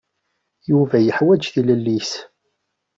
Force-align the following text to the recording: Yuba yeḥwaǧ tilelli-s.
Yuba 0.69 0.97
yeḥwaǧ 1.01 1.43
tilelli-s. 1.53 2.11